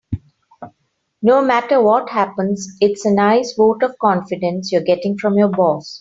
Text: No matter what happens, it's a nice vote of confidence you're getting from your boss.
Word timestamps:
No 1.21 1.45
matter 1.45 1.79
what 1.79 2.09
happens, 2.09 2.75
it's 2.81 3.05
a 3.05 3.13
nice 3.13 3.53
vote 3.55 3.83
of 3.83 3.99
confidence 3.99 4.71
you're 4.71 4.81
getting 4.81 5.15
from 5.15 5.37
your 5.37 5.49
boss. 5.49 5.99